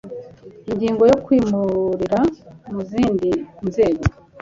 [0.71, 2.19] ingingo yo kwimurirwa
[2.73, 3.29] mu zindi
[3.67, 4.03] nzego